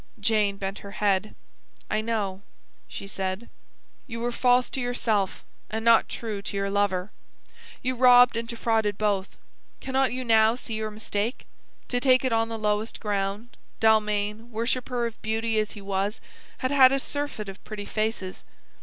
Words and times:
Jane 0.19 0.57
bent 0.57 0.79
her 0.79 0.93
head. 0.97 1.35
"I 1.87 2.01
know," 2.01 2.41
she 2.87 3.05
said. 3.05 3.49
"You 4.07 4.19
were 4.19 4.31
false 4.31 4.67
to 4.71 4.81
yourself, 4.81 5.43
and 5.69 5.85
not 5.85 6.09
true 6.09 6.41
to 6.41 6.57
your 6.57 6.71
lover. 6.71 7.11
You 7.83 7.93
robbed 7.93 8.35
and 8.35 8.47
defrauded 8.47 8.97
both. 8.97 9.37
Cannot 9.79 10.11
you 10.11 10.23
now 10.23 10.55
see 10.55 10.73
your 10.73 10.89
mistake? 10.89 11.45
To 11.89 11.99
take 11.99 12.25
it 12.25 12.33
on 12.33 12.49
the 12.49 12.57
lowest 12.57 12.99
ground, 12.99 13.55
Dalmain, 13.79 14.49
worshipper 14.49 15.05
of 15.05 15.21
beauty 15.21 15.59
as 15.59 15.73
he 15.73 15.81
was, 15.83 16.19
had 16.57 16.71
had 16.71 16.91
a 16.91 16.97
surfeit 16.99 17.47
of 17.47 17.63
pretty 17.63 17.85
faces. 17.85 18.43